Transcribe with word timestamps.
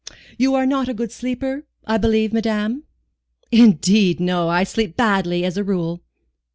You 0.35 0.55
are 0.55 0.65
not 0.65 0.89
a 0.89 0.95
good 0.95 1.11
sleeper, 1.11 1.67
I 1.85 1.99
believe, 1.99 2.33
madame?" 2.33 2.85
"Indeed 3.51 4.19
no, 4.19 4.49
I 4.49 4.63
sleep 4.63 4.97
badly, 4.97 5.45
as 5.45 5.57
a 5.57 5.63
rule." 5.63 6.01